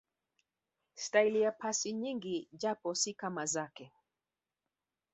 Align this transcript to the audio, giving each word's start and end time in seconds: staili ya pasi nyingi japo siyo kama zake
staili 0.95 1.41
ya 1.41 1.51
pasi 1.51 1.93
nyingi 1.93 2.49
japo 2.53 2.95
siyo 2.95 3.15
kama 3.17 3.45
zake 3.45 3.91